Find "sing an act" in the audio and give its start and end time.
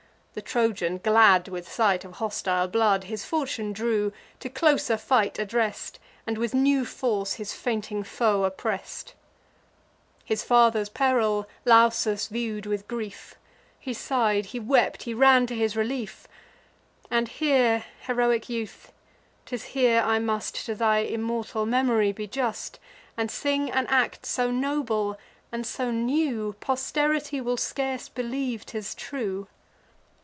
23.29-24.25